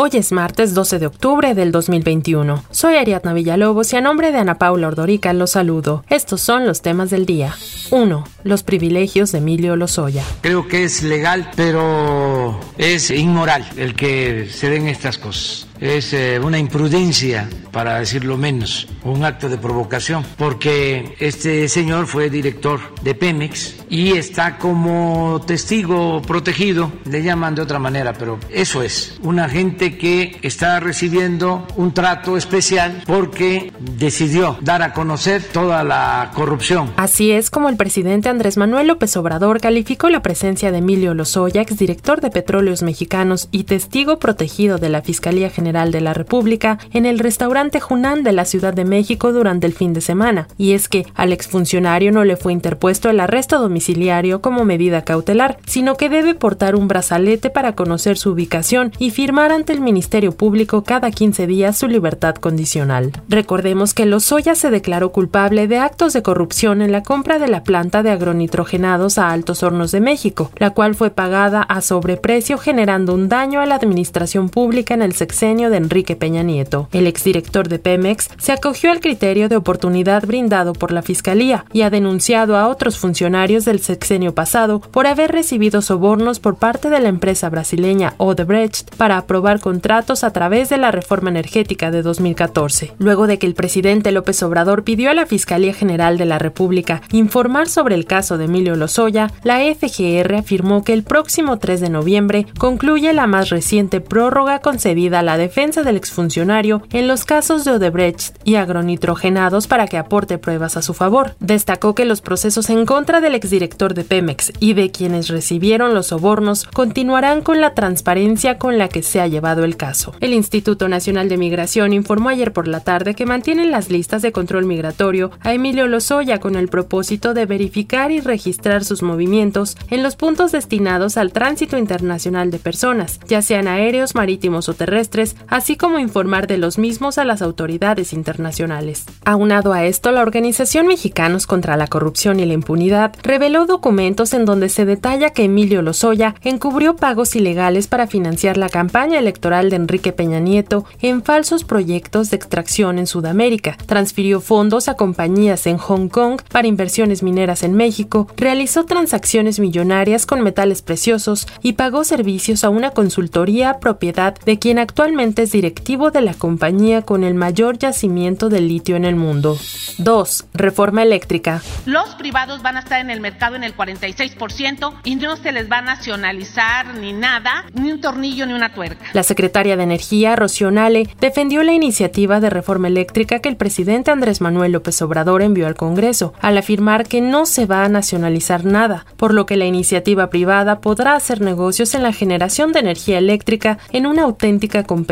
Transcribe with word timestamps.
Hoy 0.00 0.10
es 0.12 0.30
martes 0.30 0.74
12 0.74 1.00
de 1.00 1.06
octubre 1.08 1.56
del 1.56 1.72
2021. 1.72 2.62
Soy 2.70 2.94
Ariadna 2.94 3.32
Villalobos 3.32 3.92
y 3.92 3.96
a 3.96 4.00
nombre 4.00 4.30
de 4.30 4.38
Ana 4.38 4.56
Paula 4.56 4.86
Ordorica 4.86 5.32
los 5.32 5.50
saludo. 5.50 6.04
Estos 6.08 6.40
son 6.40 6.68
los 6.68 6.82
temas 6.82 7.10
del 7.10 7.26
día. 7.26 7.56
1. 7.90 8.24
Los 8.44 8.62
privilegios 8.62 9.32
de 9.32 9.38
Emilio 9.38 9.74
Lozoya. 9.74 10.22
Creo 10.40 10.68
que 10.68 10.84
es 10.84 11.02
legal, 11.02 11.50
pero 11.56 12.60
es 12.78 13.10
inmoral 13.10 13.68
el 13.76 13.96
que 13.96 14.48
se 14.48 14.70
den 14.70 14.86
estas 14.86 15.18
cosas 15.18 15.67
es 15.80 16.12
eh, 16.12 16.40
una 16.42 16.58
imprudencia, 16.58 17.48
para 17.72 17.98
decirlo 17.98 18.36
menos, 18.36 18.88
un 19.04 19.24
acto 19.24 19.48
de 19.48 19.58
provocación, 19.58 20.24
porque 20.36 21.14
este 21.20 21.68
señor 21.68 22.06
fue 22.06 22.30
director 22.30 22.80
de 23.02 23.14
Pemex 23.14 23.76
y 23.88 24.12
está 24.12 24.58
como 24.58 25.40
testigo 25.46 26.20
protegido, 26.22 26.92
le 27.04 27.22
llaman 27.22 27.54
de 27.54 27.62
otra 27.62 27.78
manera, 27.78 28.12
pero 28.12 28.38
eso 28.50 28.82
es, 28.82 29.18
una 29.22 29.48
gente 29.48 29.96
que 29.96 30.38
está 30.42 30.80
recibiendo 30.80 31.66
un 31.76 31.94
trato 31.94 32.36
especial 32.36 33.02
porque 33.06 33.72
decidió 33.78 34.58
dar 34.60 34.82
a 34.82 34.92
conocer 34.92 35.42
toda 35.42 35.84
la 35.84 36.30
corrupción. 36.34 36.92
Así 36.96 37.30
es 37.30 37.50
como 37.50 37.68
el 37.68 37.76
presidente 37.76 38.28
Andrés 38.28 38.56
Manuel 38.56 38.88
López 38.88 39.16
Obrador 39.16 39.60
calificó 39.60 40.08
la 40.08 40.22
presencia 40.22 40.72
de 40.72 40.78
Emilio 40.78 41.14
Lozoya, 41.14 41.62
exdirector 41.62 42.20
de 42.20 42.30
Petróleos 42.30 42.82
Mexicanos 42.82 43.48
y 43.52 43.64
testigo 43.64 44.18
protegido 44.18 44.78
de 44.78 44.88
la 44.88 45.02
Fiscalía 45.02 45.50
General 45.50 45.67
de 45.68 46.00
la 46.00 46.14
República 46.14 46.78
en 46.92 47.04
el 47.04 47.18
restaurante 47.18 47.78
Junán 47.78 48.22
de 48.22 48.32
la 48.32 48.46
Ciudad 48.46 48.72
de 48.72 48.86
México 48.86 49.32
durante 49.32 49.66
el 49.66 49.74
fin 49.74 49.92
de 49.92 50.00
semana, 50.00 50.48
y 50.56 50.72
es 50.72 50.88
que 50.88 51.06
al 51.14 51.32
exfuncionario 51.32 52.10
no 52.10 52.24
le 52.24 52.36
fue 52.36 52.52
interpuesto 52.52 53.10
el 53.10 53.20
arresto 53.20 53.58
domiciliario 53.58 54.40
como 54.40 54.64
medida 54.64 55.02
cautelar, 55.02 55.58
sino 55.66 55.96
que 55.96 56.08
debe 56.08 56.34
portar 56.34 56.74
un 56.74 56.88
brazalete 56.88 57.50
para 57.50 57.74
conocer 57.74 58.16
su 58.16 58.30
ubicación 58.30 58.92
y 58.98 59.10
firmar 59.10 59.52
ante 59.52 59.74
el 59.74 59.80
Ministerio 59.80 60.32
Público 60.32 60.84
cada 60.84 61.10
15 61.10 61.46
días 61.46 61.76
su 61.76 61.86
libertad 61.86 62.36
condicional. 62.36 63.12
Recordemos 63.28 63.92
que 63.92 64.06
Lozoya 64.06 64.54
se 64.54 64.70
declaró 64.70 65.12
culpable 65.12 65.68
de 65.68 65.78
actos 65.78 66.14
de 66.14 66.22
corrupción 66.22 66.80
en 66.80 66.92
la 66.92 67.02
compra 67.02 67.38
de 67.38 67.48
la 67.48 67.62
planta 67.62 68.02
de 68.02 68.10
agronitrogenados 68.10 69.18
a 69.18 69.30
Altos 69.30 69.62
Hornos 69.62 69.92
de 69.92 70.00
México, 70.00 70.50
la 70.56 70.70
cual 70.70 70.94
fue 70.94 71.10
pagada 71.10 71.62
a 71.62 71.82
sobreprecio 71.82 72.56
generando 72.56 73.14
un 73.14 73.28
daño 73.28 73.60
a 73.60 73.66
la 73.66 73.74
administración 73.74 74.48
pública 74.48 74.94
en 74.94 75.02
el 75.02 75.14
sexenio 75.14 75.57
de 75.58 75.76
Enrique 75.76 76.14
Peña 76.14 76.44
Nieto. 76.44 76.88
El 76.92 77.08
exdirector 77.08 77.68
de 77.68 77.80
Pemex 77.80 78.30
se 78.38 78.52
acogió 78.52 78.92
al 78.92 79.00
criterio 79.00 79.48
de 79.48 79.56
oportunidad 79.56 80.24
brindado 80.24 80.72
por 80.72 80.92
la 80.92 81.02
Fiscalía 81.02 81.64
y 81.72 81.82
ha 81.82 81.90
denunciado 81.90 82.56
a 82.56 82.68
otros 82.68 82.96
funcionarios 82.96 83.64
del 83.64 83.80
sexenio 83.80 84.34
pasado 84.34 84.80
por 84.80 85.08
haber 85.08 85.32
recibido 85.32 85.82
sobornos 85.82 86.38
por 86.38 86.58
parte 86.58 86.90
de 86.90 87.00
la 87.00 87.08
empresa 87.08 87.50
brasileña 87.50 88.14
Odebrecht 88.18 88.94
para 88.96 89.18
aprobar 89.18 89.58
contratos 89.58 90.22
a 90.22 90.30
través 90.30 90.68
de 90.68 90.76
la 90.76 90.92
reforma 90.92 91.30
energética 91.30 91.90
de 91.90 92.02
2014. 92.02 92.92
Luego 92.98 93.26
de 93.26 93.40
que 93.40 93.46
el 93.48 93.54
presidente 93.54 94.12
López 94.12 94.40
Obrador 94.44 94.84
pidió 94.84 95.10
a 95.10 95.14
la 95.14 95.26
Fiscalía 95.26 95.74
General 95.74 96.18
de 96.18 96.26
la 96.26 96.38
República 96.38 97.02
informar 97.10 97.68
sobre 97.68 97.96
el 97.96 98.04
caso 98.04 98.38
de 98.38 98.44
Emilio 98.44 98.76
Lozoya, 98.76 99.32
la 99.42 99.58
FGR 99.58 100.36
afirmó 100.36 100.84
que 100.84 100.92
el 100.92 101.02
próximo 101.02 101.58
3 101.58 101.80
de 101.80 101.90
noviembre 101.90 102.46
concluye 102.58 103.12
la 103.12 103.26
más 103.26 103.50
reciente 103.50 104.00
prórroga 104.00 104.60
concedida 104.60 105.18
a 105.18 105.22
la 105.22 105.36
defensa 105.36 105.47
del 105.48 105.96
exfuncionario 105.96 106.82
en 106.92 107.08
los 107.08 107.24
casos 107.24 107.64
de 107.64 107.72
Odebrecht 107.72 108.36
y 108.44 108.54
agronitrogenados 108.54 109.66
para 109.66 109.88
que 109.88 109.96
aporte 109.96 110.38
pruebas 110.38 110.76
a 110.76 110.82
su 110.82 110.94
favor. 110.94 111.34
Destacó 111.40 111.94
que 111.94 112.04
los 112.04 112.20
procesos 112.20 112.70
en 112.70 112.86
contra 112.86 113.20
del 113.20 113.34
exdirector 113.34 113.94
de 113.94 114.04
Pemex 114.04 114.52
y 114.60 114.74
de 114.74 114.90
quienes 114.90 115.28
recibieron 115.28 115.94
los 115.94 116.08
sobornos 116.08 116.64
continuarán 116.64 117.42
con 117.42 117.60
la 117.60 117.74
transparencia 117.74 118.56
con 118.58 118.78
la 118.78 118.88
que 118.88 119.02
se 119.02 119.20
ha 119.20 119.26
llevado 119.26 119.64
el 119.64 119.76
caso. 119.76 120.14
El 120.20 120.32
Instituto 120.32 120.88
Nacional 120.88 121.28
de 121.28 121.38
Migración 121.38 121.92
informó 121.92 122.28
ayer 122.28 122.52
por 122.52 122.68
la 122.68 122.80
tarde 122.80 123.14
que 123.14 123.26
mantienen 123.26 123.70
las 123.70 123.90
listas 123.90 124.22
de 124.22 124.32
control 124.32 124.64
migratorio 124.64 125.32
a 125.40 125.54
Emilio 125.54 125.88
Lozoya 125.88 126.38
con 126.38 126.54
el 126.54 126.68
propósito 126.68 127.34
de 127.34 127.46
verificar 127.46 128.12
y 128.12 128.20
registrar 128.20 128.84
sus 128.84 129.02
movimientos 129.02 129.76
en 129.90 130.02
los 130.02 130.14
puntos 130.14 130.52
destinados 130.52 131.16
al 131.16 131.32
tránsito 131.32 131.76
internacional 131.78 132.50
de 132.50 132.58
personas, 132.58 133.18
ya 133.26 133.42
sean 133.42 133.66
aéreos, 133.66 134.14
marítimos 134.14 134.68
o 134.68 134.74
terrestres, 134.74 135.36
así 135.46 135.76
como 135.76 135.98
informar 135.98 136.46
de 136.46 136.58
los 136.58 136.78
mismos 136.78 137.18
a 137.18 137.24
las 137.24 137.42
autoridades 137.42 138.12
internacionales. 138.12 139.04
Aunado 139.24 139.72
a 139.72 139.84
esto, 139.84 140.10
la 140.10 140.22
Organización 140.22 140.86
Mexicanos 140.86 141.46
contra 141.46 141.76
la 141.76 141.86
Corrupción 141.86 142.40
y 142.40 142.46
la 142.46 142.54
Impunidad 142.54 143.14
reveló 143.22 143.66
documentos 143.66 144.32
en 144.34 144.44
donde 144.44 144.68
se 144.68 144.84
detalla 144.84 145.30
que 145.30 145.44
Emilio 145.44 145.82
Lozoya 145.82 146.34
encubrió 146.42 146.96
pagos 146.96 147.36
ilegales 147.36 147.86
para 147.86 148.06
financiar 148.06 148.56
la 148.56 148.68
campaña 148.68 149.18
electoral 149.18 149.70
de 149.70 149.76
Enrique 149.76 150.12
Peña 150.12 150.40
Nieto 150.40 150.84
en 151.00 151.22
falsos 151.22 151.64
proyectos 151.64 152.30
de 152.30 152.36
extracción 152.36 152.98
en 152.98 153.06
Sudamérica, 153.06 153.76
transfirió 153.86 154.40
fondos 154.40 154.88
a 154.88 154.94
compañías 154.94 155.66
en 155.66 155.78
Hong 155.78 156.08
Kong 156.08 156.40
para 156.50 156.68
inversiones 156.68 157.22
mineras 157.22 157.62
en 157.62 157.74
México, 157.74 158.28
realizó 158.36 158.84
transacciones 158.84 159.58
millonarias 159.60 160.26
con 160.26 160.42
metales 160.42 160.82
preciosos 160.82 161.46
y 161.62 161.74
pagó 161.74 162.04
servicios 162.04 162.64
a 162.64 162.70
una 162.70 162.90
consultoría 162.90 163.78
propiedad 163.80 164.34
de 164.44 164.58
quien 164.58 164.78
actualmente 164.78 165.27
es 165.36 165.52
directivo 165.52 166.10
de 166.10 166.22
la 166.22 166.34
compañía 166.34 167.02
con 167.02 167.22
el 167.22 167.34
mayor 167.34 167.78
yacimiento 167.78 168.48
de 168.48 168.60
litio 168.60 168.96
en 168.96 169.04
el 169.04 169.14
mundo. 169.14 169.58
2. 169.98 170.46
Reforma 170.54 171.02
eléctrica. 171.02 171.60
Los 171.84 172.14
privados 172.14 172.62
van 172.62 172.76
a 172.76 172.80
estar 172.80 173.00
en 173.00 173.10
el 173.10 173.20
mercado 173.20 173.56
en 173.56 173.64
el 173.64 173.76
46% 173.76 174.94
y 175.04 175.16
no 175.16 175.36
se 175.36 175.52
les 175.52 175.70
va 175.70 175.78
a 175.78 175.82
nacionalizar 175.82 176.94
ni 176.94 177.12
nada, 177.12 177.66
ni 177.74 177.92
un 177.92 178.00
tornillo 178.00 178.46
ni 178.46 178.54
una 178.54 178.72
tuerca. 178.72 179.04
La 179.12 179.22
secretaria 179.22 179.76
de 179.76 179.82
Energía, 179.82 180.36
Rocío 180.36 180.70
Nale, 180.70 181.08
defendió 181.20 181.62
la 181.62 181.72
iniciativa 181.72 182.40
de 182.40 182.50
reforma 182.50 182.88
eléctrica 182.88 183.40
que 183.40 183.48
el 183.48 183.56
presidente 183.56 184.10
Andrés 184.10 184.40
Manuel 184.40 184.72
López 184.72 185.00
Obrador 185.02 185.42
envió 185.42 185.66
al 185.66 185.74
Congreso, 185.74 186.32
al 186.40 186.56
afirmar 186.56 187.06
que 187.06 187.20
no 187.20 187.44
se 187.44 187.66
va 187.66 187.84
a 187.84 187.88
nacionalizar 187.88 188.64
nada, 188.64 189.04
por 189.16 189.34
lo 189.34 189.44
que 189.46 189.56
la 189.56 189.66
iniciativa 189.66 190.30
privada 190.30 190.80
podrá 190.80 191.14
hacer 191.14 191.40
negocios 191.40 191.94
en 191.94 192.02
la 192.02 192.12
generación 192.12 192.72
de 192.72 192.80
energía 192.80 193.18
eléctrica 193.18 193.78
en 193.92 194.06
una 194.06 194.22
auténtica 194.22 194.84
competencia 194.84 195.07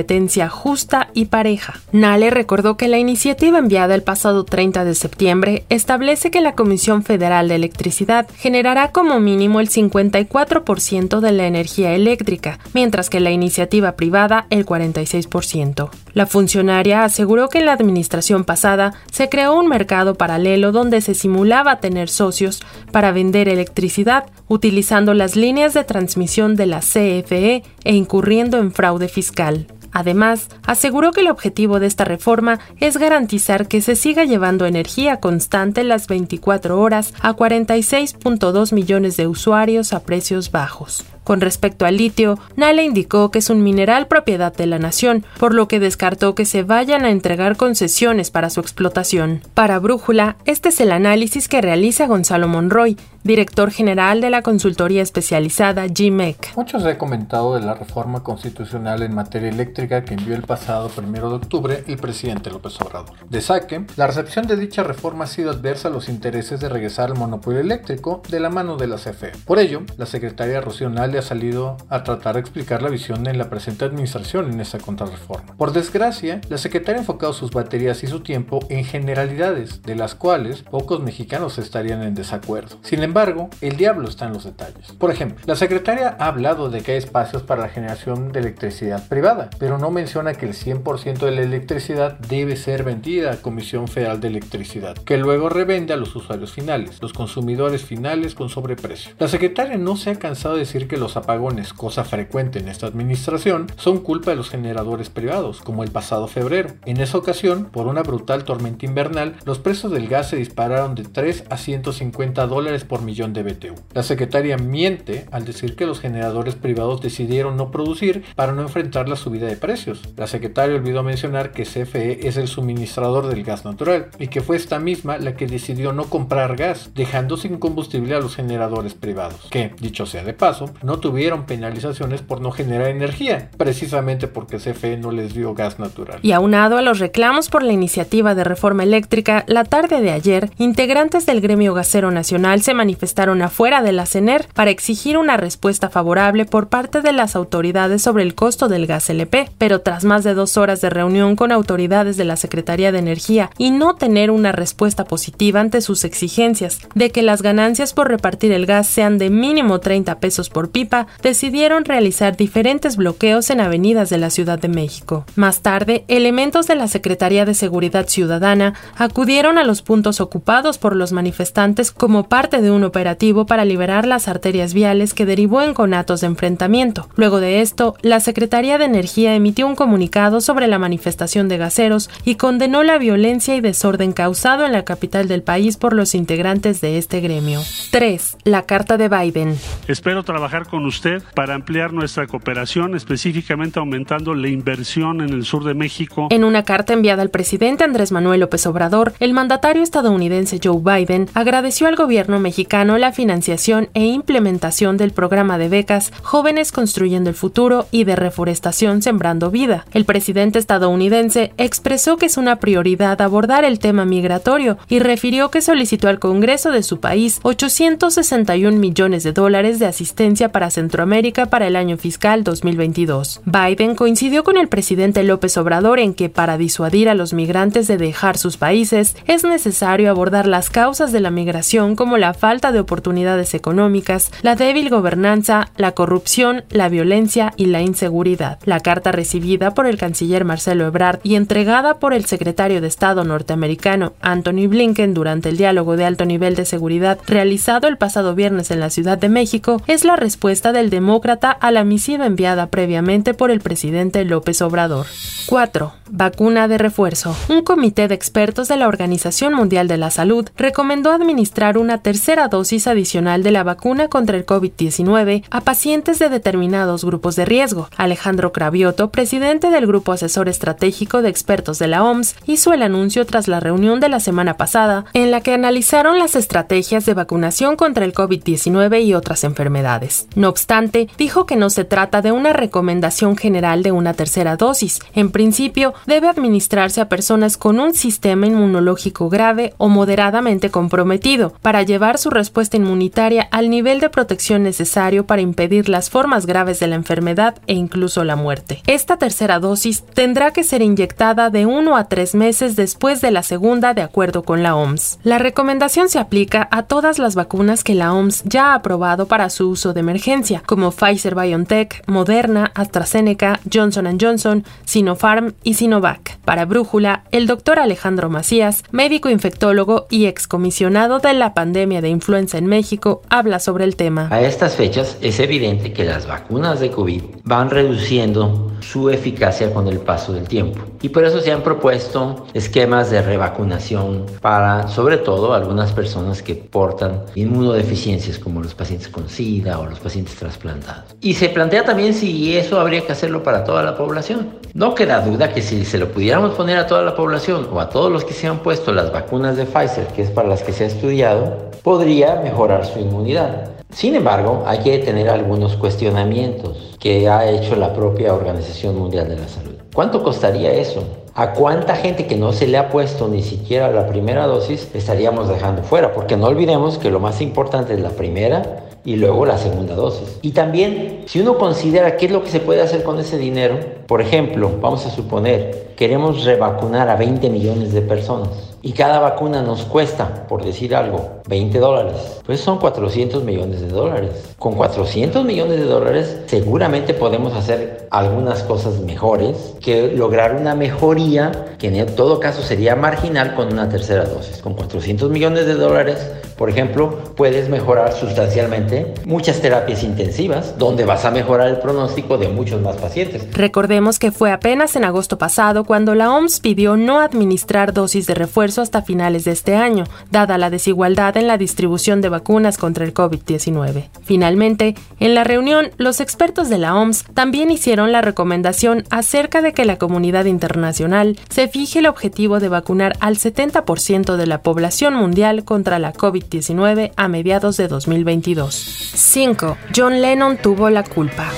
justa 0.48 1.08
y 1.14 1.26
pareja. 1.26 1.80
Nale 1.92 2.30
recordó 2.30 2.76
que 2.76 2.88
la 2.88 2.98
iniciativa 2.98 3.58
enviada 3.58 3.94
el 3.94 4.02
pasado 4.02 4.44
30 4.44 4.84
de 4.84 4.94
septiembre 4.94 5.64
establece 5.68 6.30
que 6.30 6.40
la 6.40 6.54
Comisión 6.54 7.02
Federal 7.02 7.48
de 7.48 7.54
Electricidad 7.54 8.26
generará 8.36 8.92
como 8.92 9.20
mínimo 9.20 9.60
el 9.60 9.68
54% 9.68 11.20
de 11.20 11.32
la 11.32 11.46
energía 11.46 11.94
eléctrica, 11.94 12.58
mientras 12.74 13.10
que 13.10 13.20
la 13.20 13.30
iniciativa 13.30 13.92
privada 13.92 14.46
el 14.50 14.66
46%. 14.66 15.90
La 16.12 16.26
funcionaria 16.26 17.04
aseguró 17.04 17.48
que 17.48 17.58
en 17.58 17.66
la 17.66 17.72
administración 17.72 18.44
pasada 18.44 18.94
se 19.10 19.28
creó 19.28 19.54
un 19.58 19.68
mercado 19.68 20.14
paralelo 20.14 20.72
donde 20.72 21.00
se 21.00 21.14
simulaba 21.14 21.80
tener 21.80 22.08
socios 22.08 22.62
para 22.92 23.12
vender 23.12 23.48
electricidad 23.48 24.24
utilizando 24.48 25.14
las 25.14 25.36
líneas 25.36 25.74
de 25.74 25.84
transmisión 25.84 26.56
de 26.56 26.66
la 26.66 26.80
CFE 26.80 27.62
e 27.84 27.94
incurriendo 27.94 28.58
en 28.58 28.72
fraude 28.72 29.08
fiscal. 29.08 29.66
Además, 29.96 30.48
aseguró 30.66 31.10
que 31.10 31.22
el 31.22 31.30
objetivo 31.30 31.80
de 31.80 31.86
esta 31.86 32.04
reforma 32.04 32.60
es 32.80 32.98
garantizar 32.98 33.66
que 33.66 33.80
se 33.80 33.96
siga 33.96 34.26
llevando 34.26 34.66
energía 34.66 35.20
constante 35.20 35.84
las 35.84 36.06
24 36.06 36.78
horas 36.78 37.14
a 37.22 37.32
46.2 37.32 38.74
millones 38.74 39.16
de 39.16 39.26
usuarios 39.26 39.94
a 39.94 40.00
precios 40.00 40.50
bajos. 40.50 41.06
Con 41.24 41.40
respecto 41.40 41.86
al 41.86 41.96
litio, 41.96 42.38
Nale 42.56 42.84
indicó 42.84 43.31
que 43.31 43.38
es 43.38 43.48
un 43.48 43.64
mineral 43.64 44.06
propiedad 44.06 44.54
de 44.54 44.66
la 44.66 44.78
nación, 44.78 45.25
por 45.40 45.54
lo 45.54 45.66
que 45.66 45.81
descartó 45.81 46.34
que 46.34 46.44
se 46.44 46.62
vayan 46.62 47.06
a 47.06 47.10
entregar 47.10 47.56
concesiones 47.56 48.31
para 48.31 48.50
su 48.50 48.60
explotación. 48.60 49.40
Para 49.54 49.78
Brújula, 49.78 50.37
este 50.44 50.69
es 50.69 50.78
el 50.78 50.92
análisis 50.92 51.49
que 51.49 51.62
realiza 51.62 52.06
Gonzalo 52.06 52.46
Monroy, 52.49 52.99
director 53.26 53.73
general 53.73 54.20
de 54.20 54.31
la 54.31 54.43
consultoría 54.43 55.02
especializada 55.02 55.87
GMEC. 55.88 56.56
Muchos 56.56 56.87
he 56.87 56.96
comentado 56.96 57.55
de 57.55 57.61
la 57.61 57.75
reforma 57.75 58.23
constitucional 58.23 59.02
en 59.02 59.14
materia 59.14 59.49
eléctrica 59.49 60.05
que 60.05 60.14
envió 60.14 60.37
el 60.37 60.43
pasado 60.43 60.88
1 60.96 61.12
de 61.12 61.34
octubre 61.34 61.84
el 61.88 61.96
presidente 61.96 62.50
López 62.50 62.81
Obrador. 62.81 63.17
De 63.28 63.40
saque, 63.40 63.84
la 63.96 64.06
recepción 64.06 64.46
de 64.46 64.56
dicha 64.56 64.84
reforma 64.84 65.25
ha 65.25 65.26
sido 65.26 65.50
adversa 65.50 65.88
a 65.88 65.90
los 65.90 66.08
intereses 66.08 66.61
de 66.61 66.69
regresar 66.69 67.11
al 67.11 67.19
monopolio 67.19 67.61
eléctrico 67.61 68.23
de 68.28 68.38
la 68.38 68.49
mano 68.49 68.76
de 68.76 68.87
la 68.87 68.96
CFE. 68.96 69.32
Por 69.44 69.58
ello, 69.58 69.82
la 69.96 70.06
secretaria 70.06 70.61
Rocío 70.61 70.88
ha 70.96 71.23
salido 71.23 71.76
a 71.88 72.05
tratar 72.05 72.34
de 72.34 72.40
explicar 72.40 72.81
la 72.82 72.90
visión 72.90 73.26
en 73.26 73.38
la 73.38 73.50
presente 73.50 73.84
administración 73.84 74.52
en 74.52 74.61
esta 74.61 74.78
contrarreforma. 74.78 75.56
Por 75.56 75.73
desgracia, 75.73 76.40
la 76.49 76.58
secretaria 76.58 76.99
ha 76.99 77.00
enfocado 77.00 77.32
sus 77.32 77.50
baterías 77.50 78.05
y 78.05 78.06
su 78.06 78.20
tiempo 78.20 78.61
en 78.69 78.84
generalidades, 78.84 79.82
de 79.82 79.96
las 79.96 80.14
cuales 80.14 80.62
pocos 80.62 81.02
mexicanos 81.02 81.58
estarían 81.58 82.02
en 82.02 82.14
desacuerdo. 82.14 82.78
Sin 82.82 83.02
embargo, 83.02 83.15
embargo, 83.16 83.48
el 83.62 83.78
diablo 83.78 84.10
está 84.10 84.26
en 84.26 84.34
los 84.34 84.44
detalles. 84.44 84.92
Por 84.92 85.10
ejemplo, 85.10 85.42
la 85.46 85.56
secretaria 85.56 86.18
ha 86.18 86.26
hablado 86.26 86.68
de 86.68 86.82
que 86.82 86.92
hay 86.92 86.98
espacios 86.98 87.42
para 87.42 87.62
la 87.62 87.70
generación 87.70 88.30
de 88.30 88.40
electricidad 88.40 89.08
privada, 89.08 89.48
pero 89.58 89.78
no 89.78 89.90
menciona 89.90 90.34
que 90.34 90.44
el 90.44 90.52
100% 90.52 91.20
de 91.20 91.30
la 91.30 91.40
electricidad 91.40 92.18
debe 92.18 92.56
ser 92.56 92.84
vendida 92.84 93.32
a 93.32 93.36
Comisión 93.36 93.88
Federal 93.88 94.20
de 94.20 94.28
Electricidad, 94.28 94.98
que 94.98 95.16
luego 95.16 95.48
revende 95.48 95.94
a 95.94 95.96
los 95.96 96.14
usuarios 96.14 96.52
finales, 96.52 96.98
los 97.00 97.14
consumidores 97.14 97.86
finales 97.86 98.34
con 98.34 98.50
sobreprecio. 98.50 99.12
La 99.18 99.28
secretaria 99.28 99.78
no 99.78 99.96
se 99.96 100.10
ha 100.10 100.18
cansado 100.18 100.56
de 100.56 100.60
decir 100.60 100.86
que 100.86 100.98
los 100.98 101.16
apagones, 101.16 101.72
cosa 101.72 102.04
frecuente 102.04 102.58
en 102.58 102.68
esta 102.68 102.86
administración, 102.86 103.68
son 103.76 104.00
culpa 104.00 104.32
de 104.32 104.36
los 104.36 104.50
generadores 104.50 105.08
privados, 105.08 105.62
como 105.62 105.84
el 105.84 105.90
pasado 105.90 106.28
febrero. 106.28 106.74
En 106.84 107.00
esa 107.00 107.16
ocasión, 107.16 107.70
por 107.72 107.86
una 107.86 108.02
brutal 108.02 108.44
tormenta 108.44 108.84
invernal, 108.84 109.36
los 109.46 109.58
precios 109.58 109.90
del 109.90 110.06
gas 110.06 110.28
se 110.28 110.36
dispararon 110.36 110.94
de 110.94 111.04
3 111.04 111.44
a 111.48 111.56
150 111.56 112.46
dólares 112.46 112.84
por 112.84 113.06
millón 113.06 113.32
de 113.32 113.43
BTU. 113.43 113.75
La 113.94 114.03
secretaria 114.03 114.58
miente 114.58 115.25
al 115.31 115.47
decir 115.47 115.76
que 115.76 115.87
los 115.87 116.00
generadores 116.00 116.55
privados 116.55 117.00
decidieron 117.00 117.56
no 117.56 117.70
producir 117.70 118.25
para 118.35 118.53
no 118.53 118.62
enfrentar 118.62 119.08
la 119.08 119.17
subida 119.17 119.47
de 119.47 119.56
precios. 119.56 120.03
La 120.17 120.26
secretaria 120.26 120.76
olvidó 120.76 121.03
mencionar 121.03 121.53
que 121.53 121.64
CFE 121.64 122.29
es 122.29 122.37
el 122.37 122.49
suministrador 122.49 123.29
del 123.29 123.44
gas 123.44 123.64
natural 123.64 124.08
y 124.19 124.29
que 124.29 124.41
fue 124.41 124.56
esta 124.56 124.79
misma 124.79 125.19
la 125.19 125.35
que 125.37 125.47
decidió 125.47 125.93
no 125.93 126.05
comprar 126.05 126.56
gas, 126.56 126.91
dejando 126.94 127.37
sin 127.37 127.58
combustible 127.58 128.14
a 128.14 128.20
los 128.20 128.37
generadores 128.37 128.94
privados, 128.94 129.49
que, 129.50 129.73
dicho 129.81 130.06
sea 130.06 130.25
de 130.25 130.35
paso, 130.35 130.70
no 130.82 130.99
tuvieron 130.99 131.47
penalizaciones 131.47 132.23
por 132.23 132.41
no 132.41 132.50
generar 132.50 132.88
energía, 132.88 133.50
precisamente 133.56 134.29
porque 134.29 134.59
CFE 134.59 134.97
no 134.97 135.12
les 135.12 135.35
dio 135.35 135.55
gas 135.55 135.79
natural. 135.79 136.19
Y 136.23 136.32
aunado 136.32 136.76
a 136.76 136.82
los 136.82 136.99
reclamos 136.99 137.49
por 137.49 137.62
la 137.62 137.73
iniciativa 137.73 138.35
de 138.35 138.44
reforma 138.44 138.82
eléctrica, 138.82 139.44
la 139.47 139.64
tarde 139.64 140.00
de 140.00 140.11
ayer, 140.11 140.50
integrantes 140.59 141.26
del 141.26 141.41
gremio 141.41 141.75
gasero 141.75 142.11
nacional 142.11 142.62
se 142.62 142.75
manifestaron 142.75 142.95
afuera 143.44 143.82
de 143.82 143.93
la 143.93 144.06
CENER 144.06 144.48
para 144.54 144.70
exigir 144.70 145.16
una 145.19 145.37
respuesta 145.37 145.90
favorable 145.90 146.44
por 146.44 146.69
parte 146.69 147.00
de 147.00 147.12
las 147.12 147.37
autoridades 147.37 148.02
sobre 148.02 148.22
el 148.22 148.34
costo 148.34 148.69
del 148.69 148.87
gas 148.87 149.10
LP, 149.10 149.50
pero 149.58 149.81
tras 149.81 150.04
más 150.04 150.25
de 150.25 150.34
dos 150.34 150.56
horas 150.56 150.81
de 150.81 150.90
reunión 150.90 151.37
con 151.37 151.52
autoridades 151.52 152.16
de 152.16 152.25
la 152.25 152.37
Secretaría 152.37 152.93
de 152.93 152.98
Energía 152.98 153.50
y 153.58 153.70
no 153.70 153.94
tener 153.94 154.31
una 154.31 154.52
respuesta 154.52 155.04
positiva 155.04 155.60
ante 155.60 155.81
sus 155.81 156.04
exigencias 156.04 156.81
de 156.94 157.10
que 157.10 157.22
las 157.22 157.43
ganancias 157.43 157.93
por 157.93 158.08
repartir 158.08 158.52
el 158.52 158.66
gas 158.66 158.87
sean 158.87 159.19
de 159.19 159.31
mínimo 159.31 159.81
30 159.81 160.19
pesos 160.20 160.50
por 160.50 160.70
pipa, 160.70 161.06
decidieron 161.22 161.84
realizar 161.84 162.37
diferentes 162.37 162.96
bloqueos 162.96 163.50
en 163.50 163.60
avenidas 163.60 164.10
de 164.10 164.19
la 164.19 164.31
Ciudad 164.31 164.58
de 164.58 164.69
México. 164.69 165.25
Más 165.34 165.60
tarde, 165.60 166.04
elementos 166.08 166.66
de 166.66 166.75
la 166.75 166.88
Secretaría 166.88 167.44
de 167.44 167.54
Seguridad 167.54 168.08
Ciudadana 168.08 168.75
acudieron 168.96 169.58
a 169.58 169.64
los 169.64 169.82
puntos 169.82 170.20
ocupados 170.20 170.78
por 170.78 170.96
los 170.96 171.12
manifestantes 171.12 171.90
como 171.90 172.28
parte 172.28 172.60
de 172.60 172.70
un 172.70 172.75
operativo 172.84 173.46
para 173.46 173.64
liberar 173.64 174.06
las 174.06 174.28
arterias 174.28 174.75
viales 174.75 175.14
que 175.14 175.26
derivó 175.26 175.62
en 175.62 175.75
conatos 175.75 176.20
de 176.20 176.26
enfrentamiento. 176.26 177.08
Luego 177.17 177.40
de 177.40 177.61
esto, 177.61 177.94
la 178.02 178.20
Secretaría 178.20 178.78
de 178.78 178.84
Energía 178.84 179.34
emitió 179.34 179.67
un 179.67 179.76
comunicado 179.76 180.40
sobre 180.40 180.67
la 180.67 180.78
manifestación 180.78 181.49
de 181.49 181.58
gaseros 181.58 182.11
y 182.25 182.34
condenó 182.34 182.82
la 182.82 182.99
violencia 182.99 183.56
y 183.56 183.61
desorden 183.61 184.12
causado 184.12 184.64
en 184.67 184.73
la 184.73 184.84
capital 184.84 185.28
del 185.28 185.43
país 185.43 185.76
por 185.76 185.94
los 185.94 186.14
integrantes 186.14 186.81
de 186.81 186.99
este 186.99 187.20
gremio. 187.20 187.61
3. 187.90 188.37
La 188.44 188.62
carta 188.62 188.96
de 188.96 189.08
Biden. 189.08 189.56
Espero 189.88 190.23
trabajar 190.23 190.67
con 190.67 190.84
usted 190.84 191.23
para 191.34 191.55
ampliar 191.55 191.93
nuestra 191.93 192.26
cooperación, 192.26 192.94
específicamente 192.94 193.78
aumentando 193.78 194.34
la 194.34 194.49
inversión 194.49 195.20
en 195.20 195.31
el 195.31 195.44
sur 195.44 195.64
de 195.64 195.75
México. 195.75 196.28
En 196.31 196.44
una 196.44 196.64
carta 196.64 196.93
enviada 196.93 197.23
al 197.23 197.31
presidente 197.31 197.84
Andrés 197.84 198.12
Manuel 198.12 198.40
López 198.40 198.67
Obrador, 198.67 199.14
el 199.20 199.32
mandatario 199.32 199.82
estadounidense 199.82 200.61
Joe 200.62 200.81
Biden 200.82 201.28
agradeció 201.34 201.87
al 201.87 201.96
gobierno 201.96 202.38
mexicano 202.40 202.65
la 202.68 203.12
financiación 203.12 203.88
e 203.94 204.04
implementación 204.04 204.96
del 204.96 205.12
programa 205.12 205.56
de 205.56 205.68
becas 205.68 206.12
Jóvenes 206.22 206.72
Construyendo 206.72 207.30
el 207.30 207.36
Futuro 207.36 207.86
y 207.90 208.04
de 208.04 208.16
reforestación 208.16 209.02
Sembrando 209.02 209.50
Vida. 209.50 209.86
El 209.92 210.04
presidente 210.04 210.58
estadounidense 210.58 211.52
expresó 211.58 212.16
que 212.16 212.26
es 212.26 212.36
una 212.36 212.56
prioridad 212.56 213.22
abordar 213.22 213.64
el 213.64 213.78
tema 213.78 214.04
migratorio 214.04 214.78
y 214.88 214.98
refirió 214.98 215.50
que 215.50 215.62
solicitó 215.62 216.08
al 216.08 216.18
Congreso 216.18 216.70
de 216.70 216.82
su 216.82 216.98
país 216.98 217.38
861 217.42 218.76
millones 218.78 219.22
de 219.22 219.32
dólares 219.32 219.78
de 219.78 219.86
asistencia 219.86 220.50
para 220.50 220.70
Centroamérica 220.70 221.46
para 221.46 221.68
el 221.68 221.76
año 221.76 221.96
fiscal 221.96 222.42
2022. 222.44 223.42
Biden 223.44 223.94
coincidió 223.94 224.42
con 224.44 224.56
el 224.56 224.68
presidente 224.68 225.22
López 225.22 225.56
Obrador 225.56 225.98
en 225.98 226.14
que 226.14 226.28
para 226.28 226.58
disuadir 226.58 227.08
a 227.08 227.14
los 227.14 227.32
migrantes 227.32 227.86
de 227.86 227.96
dejar 227.96 228.38
sus 228.38 228.56
países 228.56 229.16
es 229.26 229.44
necesario 229.44 230.10
abordar 230.10 230.46
las 230.46 230.68
causas 230.68 231.12
de 231.12 231.20
la 231.20 231.30
migración 231.30 231.94
como 231.94 232.18
la 232.18 232.34
falta 232.34 232.56
de 232.61 232.81
oportunidades 232.81 233.55
económicas, 233.55 234.31
la 234.43 234.56
débil 234.56 234.88
gobernanza, 234.88 235.69
la 235.76 235.93
corrupción, 235.93 236.64
la 236.70 236.88
violencia 236.88 237.53
y 237.56 237.67
la 237.67 237.82
inseguridad. 237.82 238.58
La 238.64 238.81
carta 238.81 239.12
recibida 239.12 239.73
por 239.73 239.87
el 239.87 239.99
canciller 239.99 240.44
Marcelo 240.44 240.87
Ebrard 240.87 241.20
y 241.23 241.35
entregada 241.35 241.99
por 241.99 242.14
el 242.14 242.25
secretario 242.25 242.81
de 242.81 242.88
Estado 242.88 243.25
norteamericano 243.25 244.14
Anthony 244.20 244.69
Blinken 244.69 245.14
durante 245.14 245.49
el 245.49 245.56
diálogo 245.56 245.97
de 245.97 246.05
alto 246.05 246.25
nivel 246.25 246.55
de 246.55 246.64
seguridad 246.64 247.19
realizado 247.26 247.88
el 247.88 247.99
pasado 247.99 248.35
viernes 248.35 248.70
en 248.70 248.81
la 248.81 248.91
Ciudad 248.91 249.19
de 249.19 249.29
México 249.29 249.82
es 249.87 250.05
la 250.05 250.17
respuesta 250.17 250.73
del 250.73 250.91
demócrata 250.91 251.50
a 251.50 251.70
la 251.70 251.85
misiva 251.85 252.26
enviada 252.26 252.69
previamente 252.69 253.35
por 253.35 253.50
el 253.50 253.61
presidente 253.61 254.25
López 254.25 254.62
Obrador. 254.62 255.06
4. 255.47 255.93
Vacuna 256.11 256.69
de 256.69 256.79
refuerzo. 256.79 257.37
Un 257.49 257.62
comité 257.62 258.09
de 258.09 258.14
expertos 258.14 258.69
de 258.69 258.76
la 258.76 258.88
Organización 258.88 259.55
Mundial 259.55 259.88
de 259.88 259.97
la 259.97 260.11
Salud 260.11 260.49
recomendó 260.56 261.12
administrar 261.12 261.79
una 261.79 261.99
tercera 261.99 262.45
dosis 262.48 262.87
adicional 262.87 263.43
de 263.43 263.50
la 263.50 263.64
vacuna 263.64 264.08
contra 264.08 264.37
el 264.37 264.46
COVID-19 264.46 265.44
a 265.50 265.60
pacientes 265.60 266.19
de 266.19 266.28
determinados 266.28 267.04
grupos 267.04 267.37
de 267.37 267.44
riesgo. 267.44 267.88
Alejandro 267.96 268.52
Cravioto, 268.52 269.10
presidente 269.10 269.70
del 269.70 269.87
Grupo 269.87 270.12
Asesor 270.12 270.48
Estratégico 270.48 271.22
de 271.22 271.28
Expertos 271.28 271.78
de 271.78 271.88
la 271.88 272.04
OMS, 272.04 272.37
hizo 272.46 272.72
el 272.72 272.82
anuncio 272.82 273.25
tras 273.26 273.48
la 273.48 273.60
reunión 273.60 274.00
de 274.00 274.08
la 274.08 274.20
semana 274.20 274.56
pasada 274.56 275.06
en 275.12 275.31
la 275.31 275.40
que 275.40 275.54
analizaron 275.54 276.19
las 276.19 276.34
estrategias 276.34 277.06
de 277.06 277.14
vacunación 277.14 277.76
contra 277.76 278.04
el 278.04 278.14
COVID-19 278.14 279.04
y 279.04 279.14
otras 279.14 279.44
enfermedades. 279.44 280.26
No 280.34 280.49
obstante, 280.49 281.08
dijo 281.19 281.46
que 281.46 281.56
no 281.56 281.70
se 281.70 281.84
trata 281.84 282.22
de 282.22 282.32
una 282.32 282.52
recomendación 282.52 283.37
general 283.37 283.82
de 283.82 283.92
una 283.92 284.14
tercera 284.14 284.56
dosis. 284.56 285.00
En 285.14 285.31
principio, 285.31 285.94
debe 286.06 286.28
administrarse 286.28 287.00
a 287.00 287.08
personas 287.08 287.56
con 287.56 287.81
un 287.81 287.94
sistema 287.94 288.46
inmunológico 288.46 289.28
grave 289.28 289.75
o 289.78 289.88
moderadamente 289.88 290.70
comprometido 290.70 291.54
para 291.62 291.82
llevar 291.82 292.19
su 292.19 292.31
respuesta 292.37 292.77
inmunitaria 292.77 293.49
al 293.50 293.71
nivel 293.71 293.99
de 293.99 294.11
protección 294.11 294.62
necesario 294.62 295.27
para 295.27 295.41
impedir 295.41 295.88
las 295.88 296.11
formas 296.11 296.44
graves 296.44 296.79
de 296.79 296.87
la 296.87 296.94
enfermedad 296.94 297.56
e 297.67 297.73
incluso 297.73 298.25
la 298.25 298.37
muerte. 298.37 298.83
Esta 298.87 299.16
tercera 299.16 299.59
dosis 299.59 300.05
tendrá 300.05 300.52
que 300.52 300.62
ser 300.62 300.83
inyectada 300.83 301.49
de 301.49 301.64
uno 301.64 301.97
a 301.97 302.09
tres 302.09 302.35
meses 302.35 302.76
después 302.76 303.23
de 303.23 303.31
la 303.31 303.43
segunda 303.43 303.95
de 303.95 304.02
acuerdo 304.02 304.43
con 304.43 304.62
la 304.62 304.76
OMS. 304.76 305.19
La 305.23 305.38
recomendación 305.38 306.11
se 306.11 306.19
aplica 306.19 306.69
a 306.71 306.83
todas 306.83 307.19
las 307.19 307.35
vacunas 307.35 307.83
que 307.83 307.95
la 307.95 308.12
OMS 308.12 308.43
ya 308.45 308.73
ha 308.73 308.75
aprobado 308.75 309.26
para 309.26 309.49
su 309.49 309.71
uso 309.71 309.95
de 309.95 310.00
emergencia, 310.00 310.62
como 310.66 310.90
Pfizer 310.90 311.35
BioNTech, 311.35 312.05
Moderna, 312.07 312.71
AstraZeneca, 312.75 313.61
Johnson 313.73 314.19
Johnson, 314.21 314.64
Sinopharm 314.85 315.55
y 315.62 315.75
Sinovac. 315.75 316.38
Para 316.45 316.66
Brújula, 316.66 317.25
el 317.33 317.47
doctor 317.47 317.78
Alejandro 317.78 318.28
Macías, 318.28 318.85
médico 318.93 319.31
infectólogo 319.31 320.07
y 320.11 320.26
excomisionado 320.26 321.19
de 321.19 321.33
la 321.33 321.55
pandemia 321.55 322.02
de 322.02 322.11
influenza 322.11 322.25
en 322.28 322.66
México, 322.66 323.23
habla 323.30 323.61
sobre 323.61 323.85
el 323.85 323.95
tema. 323.95 324.28
A 324.33 324.40
estas 324.40 324.75
fechas 324.75 325.16
es 325.21 325.38
evidente 325.38 325.92
que 325.92 326.04
las 326.04 326.26
vacunas 326.26 326.80
de 326.80 326.90
COVID 326.90 327.23
van 327.45 327.71
reduciendo 327.71 328.73
su 328.80 329.11
eficacia 329.11 329.73
con 329.73 329.87
el 329.87 330.00
paso 330.00 330.33
del 330.33 330.49
tiempo 330.49 330.80
y 331.02 331.09
por 331.09 331.25
eso 331.25 331.40
se 331.40 331.52
han 331.52 331.62
propuesto 331.62 332.47
esquemas 332.52 333.11
de 333.11 333.23
revacunación 333.23 334.26
para 334.40 334.88
sobre 334.88 335.18
todo 335.18 335.54
algunas 335.54 335.92
personas 335.92 336.42
que 336.42 336.56
portan 336.56 337.23
inmunodeficiencias 337.37 338.38
como 338.40 338.61
los 338.61 338.75
pacientes 338.75 339.09
con 339.09 339.28
SIDA 339.28 339.78
o 339.78 339.87
los 339.87 340.00
pacientes 340.00 340.35
trasplantados. 340.35 341.14
Y 341.21 341.35
se 341.35 341.49
plantea 341.49 341.85
también 341.85 342.12
si 342.12 342.56
eso 342.56 342.80
habría 342.80 343.06
que 343.06 343.12
hacerlo 343.12 343.45
para 343.45 343.62
toda 343.62 343.85
la 343.85 343.97
población. 343.97 344.49
No 344.76 344.95
queda 344.95 345.23
duda 345.23 345.54
que 345.54 345.62
si 345.62 345.87
se 345.87 345.97
lo 345.97 346.12
pudiéramos 346.12 346.52
poner 346.52 346.76
a 346.76 346.87
toda 346.87 347.00
la 347.00 347.16
población 347.16 347.66
o 347.73 347.80
a 347.80 347.88
todos 347.88 348.12
los 348.12 348.26
que 348.26 348.35
se 348.35 348.47
han 348.47 348.59
puesto 348.59 348.92
las 348.92 349.11
vacunas 349.11 349.56
de 349.56 349.64
Pfizer, 349.64 350.06
que 350.09 350.21
es 350.21 350.30
para 350.30 350.49
las 350.49 350.62
que 350.62 350.75
se 350.75 350.85
ha 350.85 350.87
estudiado, 350.87 351.71
podría 351.83 352.42
mejorar 352.42 352.85
su 352.85 352.99
inmunidad. 352.99 353.71
Sin 353.90 354.14
embargo, 354.14 354.64
hay 354.66 354.80
que 354.80 354.99
tener 354.99 355.30
algunos 355.30 355.78
cuestionamientos 355.78 356.95
que 357.00 357.26
ha 357.26 357.49
hecho 357.49 357.75
la 357.75 357.95
propia 357.95 358.35
Organización 358.35 358.99
Mundial 358.99 359.30
de 359.30 359.38
la 359.38 359.49
Salud. 359.49 359.76
¿Cuánto 359.95 360.23
costaría 360.23 360.71
eso? 360.73 361.04
¿A 361.33 361.54
cuánta 361.54 361.97
gente 361.97 362.26
que 362.26 362.37
no 362.37 362.52
se 362.52 362.66
le 362.66 362.76
ha 362.76 362.90
puesto 362.90 363.28
ni 363.28 363.42
siquiera 363.42 363.90
la 363.90 364.06
primera 364.06 364.47
dosis 364.47 364.90
estaríamos 364.92 365.49
dejando 365.49 365.85
fuera? 365.85 366.12
Porque 366.12 366.37
no 366.37 366.49
olvidemos 366.49 366.99
que 366.99 367.11
lo 367.11 367.18
más 367.18 367.40
importante 367.40 367.95
es 367.95 368.00
la 368.00 368.11
primera 368.11 368.85
y 369.06 369.16
luego 369.16 369.46
la 369.46 369.56
segunda 369.56 369.94
dosis. 369.94 370.38
Y 370.42 370.50
también, 370.50 371.22
si 371.26 371.40
uno 371.40 371.56
considera 371.56 372.16
qué 372.16 372.26
es 372.26 372.32
lo 372.32 372.42
que 372.42 372.50
se 372.50 372.60
puede 372.60 372.82
hacer 372.82 373.04
con 373.04 373.18
ese 373.20 373.38
dinero, 373.38 373.78
por 374.06 374.20
ejemplo, 374.20 374.70
vamos 374.80 375.06
a 375.06 375.10
suponer, 375.10 375.92
queremos 375.96 376.44
revacunar 376.44 377.08
a 377.08 377.16
20 377.16 377.48
millones 377.48 377.92
de 377.92 378.02
personas. 378.02 378.75
Y 378.83 378.92
cada 378.92 379.18
vacuna 379.18 379.62
nos 379.62 379.83
cuesta, 379.83 380.47
por 380.49 380.64
decir 380.64 380.95
algo, 380.95 381.40
20 381.49 381.78
dólares, 381.78 382.40
pues 382.45 382.61
son 382.61 382.78
400 382.78 383.42
millones 383.45 383.80
de 383.80 383.88
dólares. 383.88 384.54
Con 384.59 384.75
400 384.75 385.45
millones 385.45 385.78
de 385.78 385.85
dólares 385.85 386.38
seguramente 386.47 387.14
podemos 387.14 387.54
hacer 387.54 388.06
algunas 388.11 388.62
cosas 388.62 389.00
mejores 389.00 389.75
que 389.80 390.12
lograr 390.12 390.54
una 390.56 390.75
mejoría 390.75 391.75
que 391.78 391.88
en 391.88 392.06
todo 392.14 392.40
caso 392.40 392.62
sería 392.62 392.97
marginal 392.97 393.54
con 393.54 393.73
una 393.73 393.88
tercera 393.88 394.25
dosis. 394.25 394.59
Con 394.59 394.75
400 394.75 395.30
millones 395.30 395.66
de 395.66 395.75
dólares, 395.75 396.30
por 396.56 396.71
ejemplo, 396.71 397.18
puedes 397.37 397.68
mejorar 397.68 398.12
sustancialmente 398.12 399.14
muchas 399.25 399.61
terapias 399.61 400.02
intensivas, 400.02 400.78
donde 400.78 401.04
vas 401.04 401.25
a 401.25 401.30
mejorar 401.30 401.68
el 401.68 401.78
pronóstico 401.78 402.38
de 402.38 402.49
muchos 402.49 402.80
más 402.80 402.97
pacientes. 402.97 403.47
Recordemos 403.52 404.18
que 404.18 404.33
fue 404.33 404.52
apenas 404.52 404.97
en 404.97 405.04
agosto 405.04 405.38
pasado 405.38 405.85
cuando 405.85 406.14
la 406.14 406.33
OMS 406.33 406.61
pidió 406.61 406.97
no 406.97 407.21
administrar 407.21 407.92
dosis 407.92 408.26
de 408.26 408.35
refuerzo 408.35 408.65
hasta 408.66 409.02
finales 409.02 409.44
de 409.44 409.52
este 409.52 409.76
año, 409.76 410.04
dada 410.30 410.58
la 410.58 410.70
desigualdad 410.70 411.37
en 411.37 411.46
la 411.46 411.58
distribución 411.58 412.20
de 412.20 412.28
vacunas 412.28 412.78
contra 412.78 413.04
el 413.04 413.14
COVID-19. 413.14 414.08
Finalmente, 414.25 414.94
en 415.20 415.35
la 415.35 415.44
reunión, 415.44 415.90
los 415.96 416.20
expertos 416.20 416.68
de 416.68 416.78
la 416.78 416.94
OMS 416.94 417.25
también 417.35 417.70
hicieron 417.70 418.12
la 418.12 418.23
recomendación 418.23 419.04
acerca 419.11 419.62
de 419.62 419.73
que 419.73 419.85
la 419.85 419.99
comunidad 419.99 420.46
internacional 420.46 421.38
se 421.49 421.68
fije 421.68 422.00
el 422.00 422.06
objetivo 422.06 422.61
de 422.61 422.68
vacunar 422.68 423.16
al 423.20 423.37
70% 423.37 424.37
de 424.37 424.46
la 424.46 424.62
población 424.62 425.14
mundial 425.14 425.64
contra 425.64 425.99
la 425.99 426.12
COVID-19 426.12 427.12
a 427.16 427.28
mediados 427.28 427.76
de 427.76 427.88
2022. 427.88 428.75
5. 428.75 429.78
John 429.94 430.20
Lennon 430.20 430.56
tuvo 430.56 430.90
la 430.90 431.02
culpa. 431.04 431.50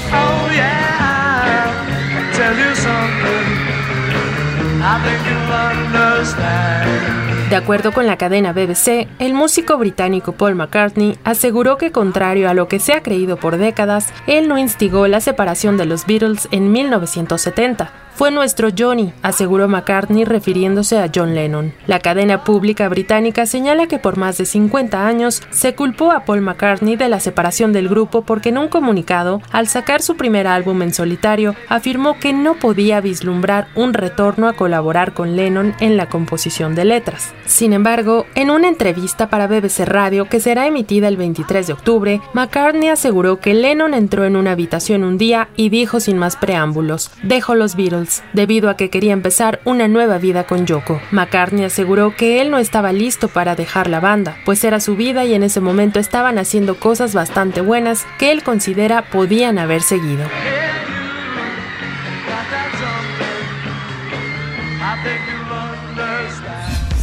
De 7.50 7.56
acuerdo 7.56 7.92
con 7.92 8.06
la 8.06 8.18
cadena 8.18 8.52
BBC, 8.52 9.08
el 9.18 9.32
músico 9.32 9.78
británico 9.78 10.32
Paul 10.32 10.54
McCartney 10.54 11.16
aseguró 11.24 11.78
que 11.78 11.92
contrario 11.92 12.50
a 12.50 12.52
lo 12.52 12.68
que 12.68 12.78
se 12.78 12.92
ha 12.92 13.02
creído 13.02 13.38
por 13.38 13.56
décadas, 13.56 14.12
él 14.26 14.48
no 14.48 14.58
instigó 14.58 15.08
la 15.08 15.22
separación 15.22 15.78
de 15.78 15.86
los 15.86 16.04
Beatles 16.04 16.46
en 16.50 16.70
1970 16.70 17.90
fue 18.18 18.32
nuestro 18.32 18.70
Johnny, 18.76 19.12
aseguró 19.22 19.68
McCartney 19.68 20.24
refiriéndose 20.24 20.98
a 20.98 21.08
John 21.14 21.36
Lennon. 21.36 21.72
La 21.86 22.00
cadena 22.00 22.42
pública 22.42 22.88
británica 22.88 23.46
señala 23.46 23.86
que 23.86 24.00
por 24.00 24.16
más 24.16 24.36
de 24.38 24.44
50 24.44 25.06
años 25.06 25.40
se 25.50 25.76
culpó 25.76 26.10
a 26.10 26.24
Paul 26.24 26.40
McCartney 26.40 26.96
de 26.96 27.08
la 27.08 27.20
separación 27.20 27.72
del 27.72 27.88
grupo 27.88 28.22
porque 28.22 28.48
en 28.48 28.58
un 28.58 28.66
comunicado, 28.66 29.40
al 29.52 29.68
sacar 29.68 30.02
su 30.02 30.16
primer 30.16 30.48
álbum 30.48 30.82
en 30.82 30.92
solitario, 30.92 31.54
afirmó 31.68 32.18
que 32.18 32.32
no 32.32 32.54
podía 32.54 33.00
vislumbrar 33.00 33.68
un 33.76 33.94
retorno 33.94 34.48
a 34.48 34.54
colaborar 34.54 35.14
con 35.14 35.36
Lennon 35.36 35.76
en 35.78 35.96
la 35.96 36.08
composición 36.08 36.74
de 36.74 36.86
letras. 36.86 37.32
Sin 37.46 37.72
embargo, 37.72 38.26
en 38.34 38.50
una 38.50 38.66
entrevista 38.66 39.30
para 39.30 39.46
BBC 39.46 39.86
Radio 39.86 40.28
que 40.28 40.40
será 40.40 40.66
emitida 40.66 41.06
el 41.06 41.18
23 41.18 41.68
de 41.68 41.72
octubre, 41.72 42.20
McCartney 42.32 42.88
aseguró 42.88 43.38
que 43.38 43.54
Lennon 43.54 43.94
entró 43.94 44.24
en 44.24 44.34
una 44.34 44.50
habitación 44.50 45.04
un 45.04 45.18
día 45.18 45.50
y 45.54 45.68
dijo 45.68 46.00
sin 46.00 46.18
más 46.18 46.34
preámbulos, 46.34 47.12
dejo 47.22 47.54
los 47.54 47.76
Beatles 47.76 48.07
debido 48.32 48.70
a 48.70 48.76
que 48.76 48.90
quería 48.90 49.12
empezar 49.12 49.60
una 49.64 49.88
nueva 49.88 50.18
vida 50.18 50.44
con 50.44 50.66
Yoko. 50.66 51.00
McCartney 51.10 51.64
aseguró 51.64 52.14
que 52.16 52.40
él 52.40 52.50
no 52.50 52.58
estaba 52.58 52.92
listo 52.92 53.28
para 53.28 53.54
dejar 53.54 53.88
la 53.88 54.00
banda, 54.00 54.36
pues 54.44 54.64
era 54.64 54.80
su 54.80 54.96
vida 54.96 55.24
y 55.24 55.34
en 55.34 55.42
ese 55.42 55.60
momento 55.60 55.98
estaban 55.98 56.38
haciendo 56.38 56.76
cosas 56.76 57.14
bastante 57.14 57.60
buenas 57.60 58.06
que 58.18 58.30
él 58.30 58.42
considera 58.42 59.02
podían 59.10 59.58
haber 59.58 59.82
seguido. 59.82 60.24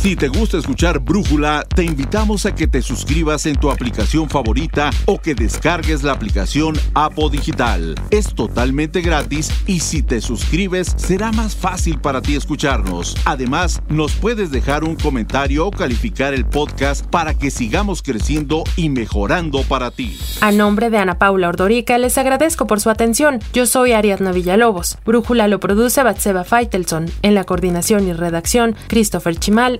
Si 0.05 0.15
te 0.15 0.27
gusta 0.27 0.59
escuchar 0.59 0.99
Brújula, 0.99 1.65
te 1.73 1.83
invitamos 1.83 2.45
a 2.45 2.53
que 2.53 2.67
te 2.67 2.83
suscribas 2.83 3.47
en 3.47 3.55
tu 3.55 3.71
aplicación 3.71 4.29
favorita 4.29 4.91
o 5.05 5.19
que 5.19 5.33
descargues 5.33 6.03
la 6.03 6.11
aplicación 6.11 6.75
Apo 6.93 7.27
Digital. 7.27 7.95
Es 8.11 8.35
totalmente 8.35 9.01
gratis 9.01 9.49
y 9.65 9.79
si 9.79 10.03
te 10.03 10.21
suscribes 10.21 10.93
será 10.95 11.31
más 11.31 11.55
fácil 11.55 11.97
para 11.97 12.21
ti 12.21 12.35
escucharnos. 12.35 13.17
Además, 13.25 13.81
nos 13.89 14.11
puedes 14.11 14.51
dejar 14.51 14.83
un 14.83 14.95
comentario 14.95 15.65
o 15.65 15.71
calificar 15.71 16.35
el 16.35 16.45
podcast 16.45 17.03
para 17.07 17.33
que 17.33 17.49
sigamos 17.49 18.03
creciendo 18.03 18.63
y 18.75 18.89
mejorando 18.89 19.63
para 19.63 19.89
ti. 19.89 20.19
A 20.41 20.51
nombre 20.51 20.91
de 20.91 20.99
Ana 20.99 21.17
Paula 21.17 21.49
Ordorica, 21.49 21.97
les 21.97 22.19
agradezco 22.19 22.67
por 22.67 22.79
su 22.79 22.91
atención. 22.91 23.39
Yo 23.53 23.65
soy 23.65 23.93
Ariadna 23.93 24.33
Villalobos. 24.33 24.99
Brújula 25.03 25.47
lo 25.47 25.59
produce 25.59 26.03
Batseba 26.03 26.43
Feitelson. 26.43 27.07
En 27.23 27.33
la 27.33 27.43
coordinación 27.43 28.07
y 28.07 28.13
redacción, 28.13 28.75
Christopher 28.87 29.35
Chimal 29.39 29.79